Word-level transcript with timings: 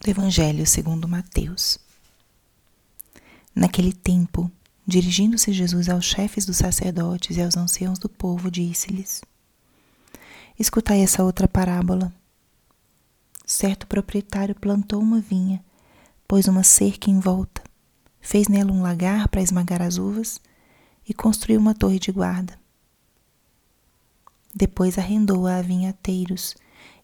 do 0.00 0.10
Evangelho 0.10 0.64
segundo 0.64 1.08
Mateus. 1.08 1.78
Naquele 3.54 3.92
tempo, 3.92 4.50
dirigindo-se 4.86 5.52
Jesus 5.52 5.88
aos 5.88 6.04
chefes 6.04 6.46
dos 6.46 6.58
sacerdotes 6.58 7.36
e 7.36 7.42
aos 7.42 7.56
anciãos 7.56 7.98
do 7.98 8.08
povo, 8.08 8.50
disse-lhes: 8.50 9.22
Escutai 10.58 11.00
essa 11.00 11.24
outra 11.24 11.48
parábola. 11.48 12.12
Certo 13.44 13.86
proprietário 13.86 14.54
plantou 14.54 15.00
uma 15.00 15.20
vinha, 15.20 15.64
pôs 16.28 16.46
uma 16.46 16.62
cerca 16.62 17.10
em 17.10 17.18
volta, 17.18 17.62
fez 18.20 18.46
nela 18.46 18.70
um 18.70 18.82
lagar 18.82 19.26
para 19.28 19.42
esmagar 19.42 19.82
as 19.82 19.96
uvas 19.96 20.40
e 21.08 21.12
construiu 21.12 21.58
uma 21.58 21.74
torre 21.74 21.98
de 21.98 22.12
guarda. 22.12 22.58
Depois 24.54 24.96
arrendou-a 24.96 25.56
a 25.56 25.62
vinhateiros 25.62 26.54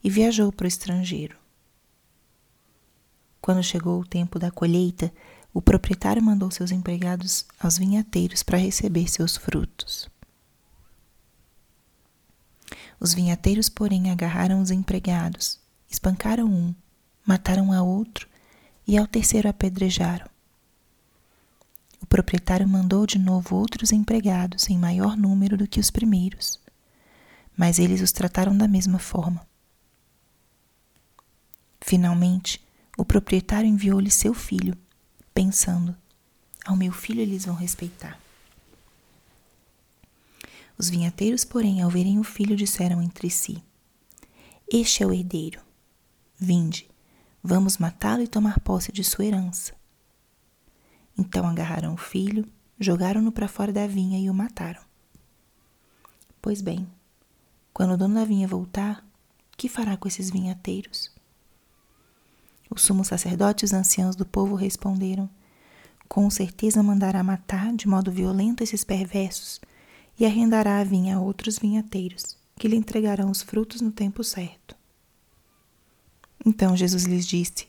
e 0.02 0.11
viajou 0.11 0.52
para 0.52 0.66
o 0.66 0.68
estrangeiro. 0.68 1.43
Quando 3.45 3.62
chegou 3.62 4.00
o 4.00 4.06
tempo 4.06 4.38
da 4.38 4.50
colheita, 4.50 5.12
o 5.52 5.60
proprietário 5.60 6.23
mandou 6.23 6.50
seus 6.50 6.70
empregados 6.70 7.45
aos 7.60 7.77
vinhateiros 7.77 8.42
para 8.42 8.56
receber 8.56 9.06
seus 9.06 9.36
frutos. 9.36 10.09
Os 12.98 13.12
vinhateiros, 13.12 13.69
porém, 13.69 14.10
agarraram 14.10 14.62
os 14.62 14.70
empregados, 14.70 15.60
espancaram 15.91 16.46
um, 16.46 16.74
mataram 17.22 17.70
a 17.70 17.83
outro 17.83 18.27
e 18.86 18.96
ao 18.96 19.06
terceiro 19.06 19.47
apedrejaram. 19.47 20.27
O 22.00 22.06
proprietário 22.06 22.66
mandou 22.66 23.06
de 23.06 23.19
novo 23.19 23.56
outros 23.56 23.92
empregados 23.92 24.70
em 24.70 24.78
maior 24.78 25.19
número 25.19 25.58
do 25.58 25.69
que 25.69 25.80
os 25.80 25.91
primeiros, 25.91 26.58
mas 27.55 27.78
eles 27.78 28.00
os 28.00 28.11
trataram 28.11 28.56
da 28.56 28.66
mesma 28.66 28.98
forma. 28.98 29.47
Finalmente, 31.83 32.64
o 32.97 33.05
proprietário 33.05 33.69
enviou-lhe 33.69 34.11
seu 34.11 34.33
filho, 34.33 34.77
pensando: 35.33 35.97
Ao 36.64 36.77
meu 36.77 36.92
filho 36.92 37.20
eles 37.20 37.45
vão 37.45 37.55
respeitar. 37.55 38.20
Os 40.77 40.89
vinhateiros, 40.89 41.45
porém, 41.45 41.83
ao 41.83 41.91
verem 41.91 42.19
o 42.19 42.25
filho, 42.25 42.56
disseram 42.56 43.03
entre 43.03 43.31
si: 43.31 43.62
Este 44.70 45.03
é 45.03 45.06
o 45.06 45.12
herdeiro. 45.12 45.61
Vinde, 46.36 46.89
vamos 47.42 47.78
matá-lo 47.78 48.23
e 48.23 48.28
tomar 48.28 48.61
posse 48.61 48.91
de 48.91 49.05
sua 49.05 49.25
herança. 49.25 49.73
Então 51.17 51.47
agarraram 51.47 51.95
o 51.95 51.97
filho, 51.97 52.45
jogaram-no 52.79 53.31
para 53.31 53.47
fora 53.47 53.73
da 53.73 53.86
vinha 53.86 54.19
e 54.19 54.29
o 54.29 54.34
mataram. 54.34 54.83
Pois 56.42 56.61
bem, 56.61 56.86
quando 57.73 57.92
o 57.95 57.97
dono 57.97 58.17
da 58.17 58.25
vinha 58.25 58.48
voltar, 58.48 59.06
que 59.56 59.69
fará 59.69 59.97
com 59.97 60.08
esses 60.08 60.31
vinhateiros? 60.31 61.14
Os 62.70 62.83
sumos 62.83 63.09
sacerdotes 63.09 63.62
e 63.62 63.65
os 63.67 63.73
anciãos 63.73 64.17
do 64.17 64.25
povo 64.25 64.55
responderam: 64.55 65.29
Com 66.09 66.29
certeza 66.31 66.83
mandará 66.83 67.23
matar 67.23 67.73
de 67.75 67.87
modo 67.87 68.11
violento 68.11 68.62
esses 68.62 68.84
perversos 68.84 69.61
e 70.19 70.25
arrendará 70.25 70.79
a 70.79 70.85
vinha 70.85 71.17
a 71.17 71.20
outros 71.20 71.59
vinhateiros, 71.59 72.37
que 72.57 72.69
lhe 72.69 72.77
entregarão 72.77 73.31
os 73.31 73.42
frutos 73.42 73.81
no 73.81 73.91
tempo 73.91 74.23
certo. 74.23 74.77
Então 76.45 76.77
Jesus 76.77 77.05
lhes 77.05 77.27
disse: 77.27 77.67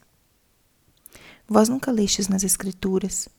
Vós 1.48 1.70
nunca 1.70 1.92
lestes 1.92 2.28
nas 2.28 2.44
Escrituras 2.44 3.30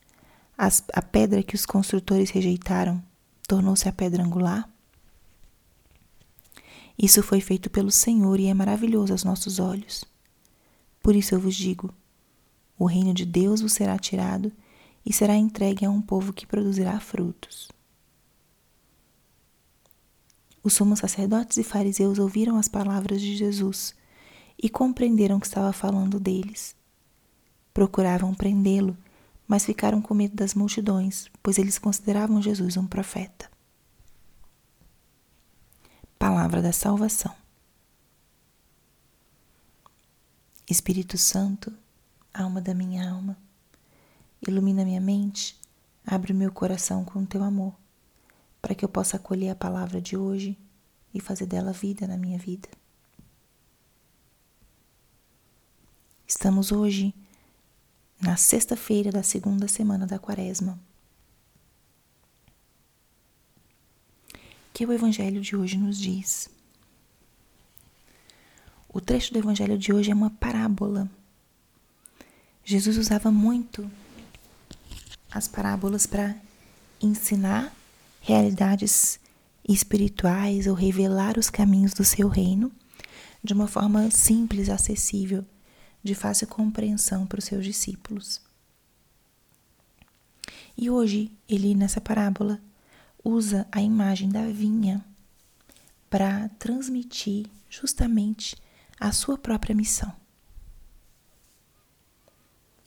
as, 0.56 0.82
a 0.92 1.02
pedra 1.02 1.42
que 1.42 1.54
os 1.54 1.66
construtores 1.66 2.30
rejeitaram 2.30 3.02
tornou-se 3.46 3.88
a 3.88 3.92
pedra 3.92 4.22
angular? 4.22 4.68
Isso 6.98 7.22
foi 7.22 7.40
feito 7.40 7.68
pelo 7.68 7.90
Senhor 7.90 8.40
e 8.40 8.46
é 8.46 8.54
maravilhoso 8.54 9.12
aos 9.12 9.22
nossos 9.22 9.58
olhos. 9.58 10.04
Por 11.06 11.14
isso 11.14 11.36
eu 11.36 11.40
vos 11.40 11.54
digo: 11.54 11.94
o 12.76 12.84
reino 12.84 13.14
de 13.14 13.24
Deus 13.24 13.60
vos 13.60 13.74
será 13.74 13.96
tirado 13.96 14.50
e 15.04 15.12
será 15.12 15.36
entregue 15.36 15.86
a 15.86 15.88
um 15.88 16.02
povo 16.02 16.32
que 16.32 16.44
produzirá 16.44 16.98
frutos. 16.98 17.70
Os 20.64 20.72
sumos 20.72 20.98
sacerdotes 20.98 21.58
e 21.58 21.62
fariseus 21.62 22.18
ouviram 22.18 22.56
as 22.56 22.66
palavras 22.66 23.20
de 23.20 23.36
Jesus 23.36 23.94
e 24.60 24.68
compreenderam 24.68 25.38
que 25.38 25.46
estava 25.46 25.72
falando 25.72 26.18
deles. 26.18 26.74
Procuravam 27.72 28.34
prendê-lo, 28.34 28.98
mas 29.46 29.64
ficaram 29.64 30.02
com 30.02 30.12
medo 30.12 30.34
das 30.34 30.54
multidões, 30.54 31.30
pois 31.40 31.56
eles 31.56 31.78
consideravam 31.78 32.42
Jesus 32.42 32.76
um 32.76 32.84
profeta. 32.84 33.48
Palavra 36.18 36.60
da 36.60 36.72
Salvação. 36.72 37.45
Espírito 40.68 41.16
Santo, 41.16 41.72
alma 42.34 42.60
da 42.60 42.74
minha 42.74 43.08
alma, 43.08 43.38
ilumina 44.46 44.84
minha 44.84 45.00
mente, 45.00 45.56
abre 46.04 46.32
o 46.32 46.36
meu 46.36 46.50
coração 46.50 47.04
com 47.04 47.20
o 47.20 47.26
teu 47.26 47.44
amor, 47.44 47.72
para 48.60 48.74
que 48.74 48.84
eu 48.84 48.88
possa 48.88 49.16
acolher 49.16 49.50
a 49.50 49.54
palavra 49.54 50.00
de 50.00 50.16
hoje 50.16 50.58
e 51.14 51.20
fazer 51.20 51.46
dela 51.46 51.72
vida 51.72 52.08
na 52.08 52.16
minha 52.16 52.36
vida. 52.36 52.68
Estamos 56.26 56.72
hoje 56.72 57.14
na 58.20 58.36
sexta-feira 58.36 59.12
da 59.12 59.22
segunda 59.22 59.68
semana 59.68 60.04
da 60.04 60.18
Quaresma. 60.18 60.80
Que 64.74 64.84
o 64.84 64.92
Evangelho 64.92 65.40
de 65.40 65.54
hoje 65.54 65.78
nos 65.78 65.96
diz. 65.96 66.50
O 68.96 69.00
trecho 69.02 69.30
do 69.30 69.38
evangelho 69.38 69.76
de 69.76 69.92
hoje 69.92 70.10
é 70.10 70.14
uma 70.14 70.30
parábola. 70.30 71.06
Jesus 72.64 72.96
usava 72.96 73.30
muito 73.30 73.90
as 75.30 75.46
parábolas 75.46 76.06
para 76.06 76.34
ensinar 76.98 77.76
realidades 78.22 79.20
espirituais 79.68 80.66
ou 80.66 80.72
revelar 80.72 81.36
os 81.36 81.50
caminhos 81.50 81.92
do 81.92 82.06
seu 82.06 82.26
reino 82.26 82.72
de 83.44 83.52
uma 83.52 83.66
forma 83.66 84.10
simples, 84.10 84.70
acessível, 84.70 85.44
de 86.02 86.14
fácil 86.14 86.46
compreensão 86.46 87.26
para 87.26 87.38
os 87.38 87.44
seus 87.44 87.66
discípulos. 87.66 88.40
E 90.74 90.88
hoje 90.88 91.30
ele, 91.46 91.74
nessa 91.74 92.00
parábola, 92.00 92.62
usa 93.22 93.68
a 93.70 93.82
imagem 93.82 94.30
da 94.30 94.46
vinha 94.46 95.04
para 96.08 96.48
transmitir 96.58 97.44
justamente 97.68 98.56
a 98.98 99.12
sua 99.12 99.36
própria 99.36 99.74
missão. 99.74 100.14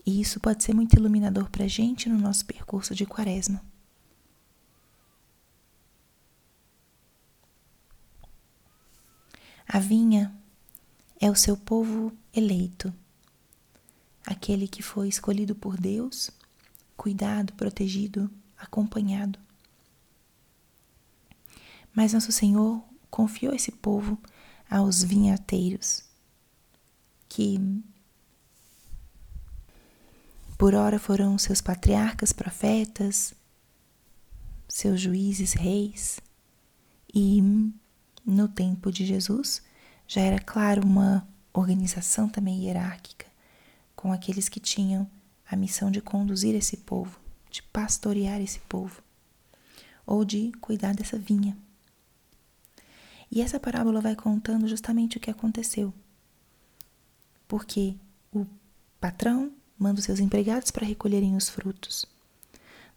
E 0.06 0.22
isso 0.22 0.40
pode 0.40 0.64
ser 0.64 0.74
muito 0.74 0.96
iluminador 0.96 1.50
para 1.50 1.66
a 1.66 1.68
gente 1.68 2.10
no 2.10 2.18
nosso 2.18 2.46
percurso 2.46 2.96
de 2.96 3.06
quaresma. 3.06 3.62
A 9.68 9.78
vinha 9.78 10.36
é 11.22 11.30
o 11.30 11.36
seu 11.36 11.56
povo 11.56 12.12
eleito, 12.34 12.92
aquele 14.26 14.68
que 14.68 14.82
foi 14.82 15.08
escolhido 15.08 15.54
por 15.54 15.78
Deus, 15.78 16.32
cuidado, 16.98 17.54
protegido, 17.54 18.32
acompanhado. 18.58 19.38
Mas 21.94 22.14
nosso 22.14 22.32
Senhor 22.32 22.84
confiou 23.12 23.54
esse 23.54 23.72
povo 23.72 24.18
aos 24.70 25.04
vinhateiros, 25.04 26.04
que 27.28 27.60
por 30.58 30.76
ora 30.76 31.00
foram 31.00 31.38
seus 31.38 31.62
patriarcas, 31.62 32.34
profetas, 32.34 33.34
seus 34.68 35.00
juízes, 35.00 35.54
reis, 35.54 36.20
e 37.14 37.42
no 38.26 38.48
tempo 38.48 38.92
de 38.92 39.06
Jesus 39.06 39.64
já 40.08 40.22
era 40.22 40.40
claro 40.40 40.84
uma 40.84 41.28
organização 41.54 42.30
também 42.30 42.66
hierárquica 42.66 43.26
com 43.96 44.14
aqueles 44.14 44.48
que 44.48 44.62
tinham 44.62 45.10
a 45.46 45.58
missão 45.58 45.92
de 45.92 46.00
conduzir 46.00 46.56
esse 46.56 46.78
povo, 46.78 47.20
de 47.52 47.62
pastorear 47.64 48.40
esse 48.40 48.60
povo, 48.62 49.02
ou 50.06 50.24
de 50.24 50.54
cuidar 50.62 50.94
dessa 50.94 51.18
vinha. 51.18 51.58
E 53.32 53.42
essa 53.42 53.60
parábola 53.60 54.02
vai 54.02 54.16
contando 54.16 54.68
justamente 54.68 55.18
o 55.18 55.20
que 55.20 55.30
aconteceu. 55.30 55.94
Porque 57.48 57.96
o 58.32 58.46
patrão 59.00 59.52
manda 59.78 60.00
os 60.00 60.06
seus 60.06 60.20
empregados 60.20 60.72
para 60.72 60.86
recolherem 60.86 61.36
os 61.36 61.48
frutos. 61.48 62.06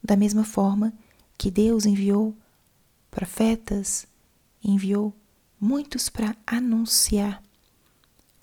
Da 0.02 0.16
mesma 0.16 0.44
forma 0.44 0.92
que 1.38 1.50
Deus 1.50 1.86
enviou 1.86 2.36
profetas, 3.10 4.06
enviou 4.64 5.14
muitos 5.60 6.08
para 6.08 6.34
anunciar, 6.46 7.42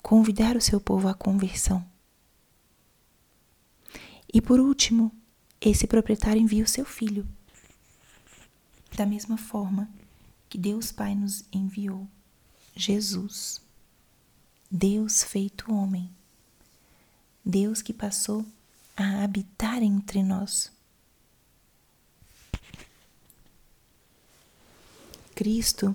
convidar 0.00 0.56
o 0.56 0.60
seu 0.60 0.80
povo 0.80 1.08
à 1.08 1.14
conversão. 1.14 1.84
E 4.32 4.40
por 4.40 4.60
último, 4.60 5.12
esse 5.60 5.86
proprietário 5.86 6.40
envia 6.40 6.64
o 6.64 6.68
seu 6.68 6.84
filho. 6.84 7.26
Da 8.96 9.04
mesma 9.04 9.36
forma 9.36 9.88
que 10.50 10.58
Deus 10.58 10.90
Pai 10.90 11.14
nos 11.14 11.44
enviou 11.52 12.08
Jesus, 12.74 13.62
Deus 14.68 15.22
feito 15.22 15.72
homem, 15.72 16.10
Deus 17.44 17.80
que 17.80 17.94
passou 17.94 18.44
a 18.96 19.22
habitar 19.22 19.80
entre 19.80 20.24
nós. 20.24 20.72
Cristo, 25.36 25.94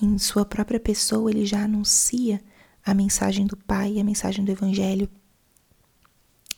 em 0.00 0.18
sua 0.18 0.44
própria 0.44 0.80
pessoa, 0.80 1.30
ele 1.30 1.46
já 1.46 1.62
anuncia 1.62 2.42
a 2.84 2.92
mensagem 2.92 3.46
do 3.46 3.56
Pai, 3.56 3.98
a 3.98 4.04
mensagem 4.04 4.44
do 4.44 4.50
Evangelho. 4.50 5.08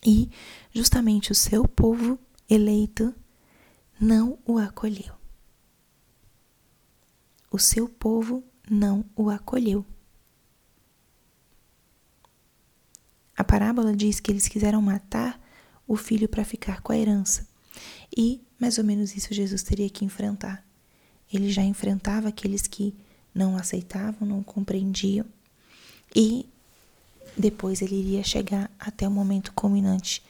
E 0.04 0.30
justamente 0.72 1.30
o 1.30 1.34
seu 1.34 1.68
povo 1.68 2.18
eleito 2.48 3.14
não 4.00 4.38
o 4.46 4.58
acolheu. 4.58 5.23
O 7.54 7.58
seu 7.60 7.88
povo 7.88 8.42
não 8.68 9.04
o 9.14 9.30
acolheu. 9.30 9.86
A 13.36 13.44
parábola 13.44 13.94
diz 13.94 14.18
que 14.18 14.32
eles 14.32 14.48
quiseram 14.48 14.82
matar 14.82 15.40
o 15.86 15.96
filho 15.96 16.28
para 16.28 16.44
ficar 16.44 16.80
com 16.80 16.90
a 16.90 16.98
herança. 16.98 17.46
E 18.16 18.40
mais 18.58 18.76
ou 18.76 18.82
menos 18.82 19.14
isso 19.14 19.32
Jesus 19.32 19.62
teria 19.62 19.88
que 19.88 20.04
enfrentar. 20.04 20.66
Ele 21.32 21.48
já 21.48 21.62
enfrentava 21.62 22.26
aqueles 22.26 22.66
que 22.66 22.92
não 23.32 23.56
aceitavam, 23.56 24.26
não 24.26 24.42
compreendiam. 24.42 25.24
E 26.12 26.48
depois 27.38 27.80
ele 27.80 27.94
iria 27.94 28.24
chegar 28.24 28.68
até 28.80 29.06
o 29.06 29.12
momento 29.12 29.52
culminante 29.52 30.24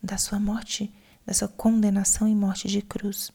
da 0.00 0.16
sua 0.16 0.38
morte, 0.38 0.94
da 1.26 1.34
sua 1.34 1.48
condenação 1.48 2.28
e 2.28 2.36
morte 2.36 2.68
de 2.68 2.80
cruz. 2.82 3.32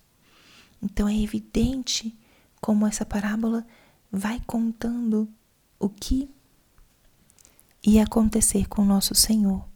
Então 0.81 1.10
é 1.10 1.22
evidente 1.22 2.18
como 2.63 2.88
essa 2.88 3.06
parábola 3.06 3.68
vai 4.10 4.42
contando 4.48 5.27
o 5.77 5.89
que 5.89 6.30
ia 7.86 8.04
acontecer 8.04 8.69
com 8.69 8.83
o 8.83 8.86
nosso 8.86 9.13
Senhor. 9.13 9.68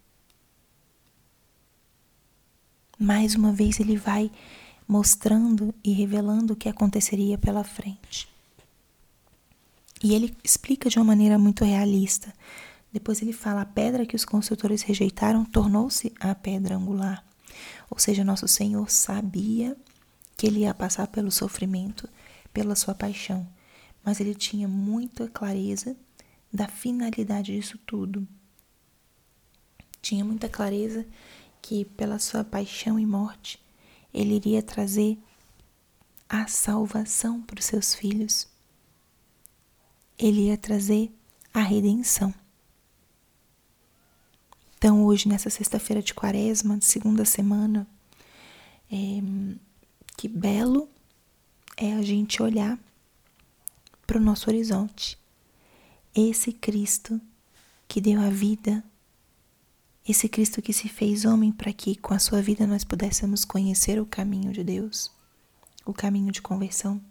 Mais 2.98 3.36
uma 3.36 3.51
vez 3.51 3.81
ele 3.81 3.98
vai 3.98 4.31
mostrando 4.88 5.75
e 5.84 5.92
revelando 5.92 6.54
o 6.54 6.56
que 6.56 6.69
aconteceria 6.69 7.38
pela 7.38 7.62
frente. 7.62 8.30
E 10.01 10.16
ele 10.16 10.33
explica 10.42 10.90
de 10.90 10.98
uma 10.98 11.04
maneira 11.04 11.38
muito 11.38 11.66
realista. 11.66 12.33
Depois 12.90 13.22
ele 13.22 13.33
fala: 13.33 13.63
a 13.63 13.66
pedra 13.66 14.06
que 14.06 14.16
os 14.16 14.24
construtores 14.24 14.81
rejeitaram 14.81 15.44
tornou-se 15.44 16.13
a 16.22 16.33
pedra 16.33 16.78
angular. 16.78 17.22
Ou 17.90 18.00
seja, 18.00 18.24
nosso 18.24 18.48
Senhor 18.48 18.90
sabia 18.90 19.75
que 20.38 20.48
ele 20.48 20.60
ia 20.62 20.74
passar 20.74 21.07
pelo 21.07 21.31
sofrimento, 21.31 22.07
pela 22.57 22.75
sua 22.75 22.95
paixão, 22.95 23.48
mas 24.04 24.19
ele 24.19 24.33
tinha 24.33 24.68
muita 24.68 25.27
clareza 25.27 25.95
da 26.51 26.68
finalidade 26.68 27.56
disso 27.56 27.77
tudo. 27.86 28.27
Tinha 30.01 30.25
muita 30.25 30.50
clareza 30.50 31.06
que 31.62 31.86
pela 31.86 32.18
sua 32.18 32.44
paixão 32.44 33.00
e 33.00 33.06
morte 33.06 33.63
ele 34.12 34.33
iria 34.33 34.63
trazer 34.63 35.19
a 36.27 36.48
salvação 36.48 37.44
para 37.44 37.59
os 37.59 37.65
seus 37.65 37.94
filhos. 37.94 38.48
Ele 40.18 40.48
ia 40.48 40.57
trazer 40.57 41.12
a 41.54 41.62
redenção. 41.62 42.33
Então, 44.80 45.06
hoje, 45.06 45.30
nessa 45.30 45.51
sexta-feira 45.51 46.01
de 46.01 46.15
quaresma, 46.15 46.75
de 46.75 46.86
segunda 46.86 47.24
semana, 47.24 47.88
é, 48.92 49.21
que 50.18 50.27
belo 50.27 50.89
é 51.77 51.94
a 51.94 52.01
gente 52.01 52.41
olhar 52.41 52.77
para 54.06 54.18
o 54.18 54.21
nosso 54.21 54.50
horizonte. 54.50 55.18
Esse 56.13 56.51
Cristo 56.51 57.21
que 57.88 58.01
deu 58.01 58.19
a 58.19 58.29
vida 58.29 58.83
esse 60.07 60.29
Cristo 60.29 60.62
que 60.62 60.71
se 60.71 60.88
fez 60.88 61.25
homem 61.25 61.51
para 61.51 61.74
que 61.74 61.97
com 61.97 62.13
a 62.13 62.19
sua 62.19 62.41
vida 62.41 62.65
nós 62.65 62.85
pudéssemos 62.85 63.44
conhecer 63.44 64.00
o 64.00 64.06
caminho 64.06 64.53
de 64.53 64.63
Deus, 64.63 65.12
o 65.85 65.94
caminho 65.94 66.31
de 66.31 66.41
conversão. 66.41 67.01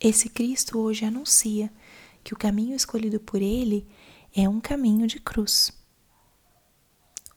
Esse 0.00 0.30
Cristo 0.30 0.78
hoje 0.78 1.04
anuncia 1.04 1.70
que 2.24 2.32
o 2.32 2.38
caminho 2.38 2.74
escolhido 2.74 3.20
por 3.20 3.42
ele 3.42 3.86
é 4.34 4.48
um 4.48 4.58
caminho 4.58 5.06
de 5.06 5.20
cruz. 5.20 5.70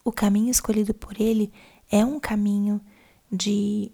O 0.02 0.14
caminho 0.14 0.50
escolhido 0.50 0.94
por 0.94 1.20
ele 1.20 1.52
é 1.92 2.06
um 2.06 2.22
caminho 2.22 2.80
de 3.30 3.92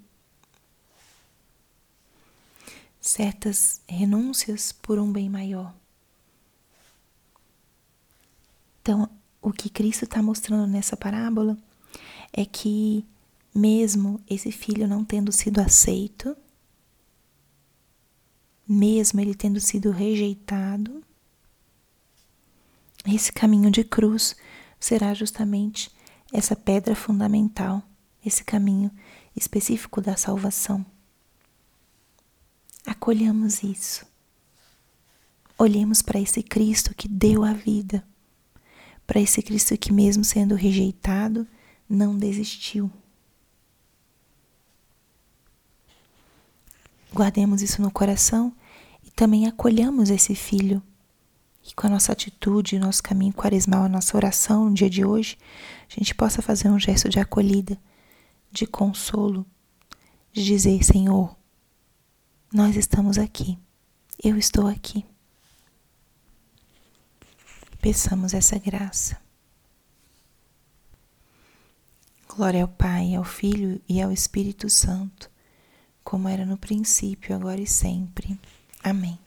certas 3.06 3.82
renúncias 3.88 4.72
por 4.72 4.98
um 4.98 5.12
bem 5.12 5.30
maior. 5.30 5.72
Então, 8.82 9.08
o 9.40 9.52
que 9.52 9.70
Cristo 9.70 10.06
está 10.06 10.24
mostrando 10.24 10.66
nessa 10.66 10.98
parábola 10.98 11.56
é 12.34 12.44
que, 12.46 13.06
mesmo 13.54 14.20
esse 14.28 14.52
filho 14.52 14.88
não 14.88 15.06
tendo 15.06 15.32
sido 15.32 15.60
aceito, 15.60 16.36
mesmo 18.68 19.22
ele 19.22 19.36
tendo 19.36 19.60
sido 19.60 19.92
rejeitado, 19.92 21.04
esse 23.06 23.32
caminho 23.32 23.70
de 23.70 23.84
cruz 23.84 24.36
será 24.80 25.14
justamente 25.14 25.92
essa 26.34 26.56
pedra 26.56 26.96
fundamental, 26.96 27.84
esse 28.26 28.44
caminho 28.44 28.90
específico 29.36 30.02
da 30.02 30.18
salvação. 30.18 30.84
Acolhamos 32.96 33.64
isso. 33.64 34.06
Olhemos 35.58 36.02
para 36.02 36.20
esse 36.20 36.44
Cristo 36.44 36.94
que 36.96 37.08
deu 37.08 37.44
a 37.44 37.54
vida 37.54 38.04
para 39.06 39.20
esse 39.20 39.42
Cristo 39.42 39.78
que, 39.78 39.94
mesmo 39.94 40.24
sendo 40.24 40.56
rejeitado, 40.56 41.48
não 41.88 42.18
desistiu. 42.18 42.92
Guardemos 47.14 47.62
isso 47.62 47.82
no 47.82 47.92
coração 47.92 48.54
e 49.04 49.12
também 49.12 49.48
acolhamos 49.48 50.10
esse 50.10 50.36
filho. 50.36 50.82
E 51.68 51.74
com 51.74 51.88
a 51.88 51.90
nossa 51.90 52.12
atitude, 52.12 52.78
nosso 52.78 53.02
caminho 53.02 53.34
quaresmal, 53.34 53.84
a 53.84 53.90
nossa 53.90 54.16
oração 54.18 54.66
no 54.66 54.74
dia 54.74 54.90
de 54.90 55.06
hoje, 55.06 55.38
a 55.90 55.94
gente 55.94 56.14
possa 56.14 56.42
fazer 56.42 56.70
um 56.70 56.80
gesto 56.80 57.10
de 57.10 57.20
acolhida, 57.20 57.78
de 58.52 58.68
consolo, 58.68 59.46
de 60.32 60.44
dizer: 60.44 60.84
Senhor, 60.84 61.36
nós 62.56 62.76
estamos 62.76 63.18
aqui, 63.18 63.60
eu 64.24 64.38
estou 64.38 64.68
aqui 64.68 65.06
peçamos 67.86 68.34
essa 68.34 68.58
graça. 68.58 69.16
Glória 72.28 72.64
ao 72.64 72.68
Pai, 72.68 73.14
ao 73.14 73.24
Filho 73.24 73.80
e 73.88 74.02
ao 74.02 74.12
Espírito 74.12 74.72
Santo, 74.72 75.30
como 76.04 76.28
era 76.28 76.48
no 76.48 76.58
princípio, 76.58 77.36
agora 77.36 77.62
e 77.62 77.68
sempre. 77.68 78.40
Amém. 78.84 79.20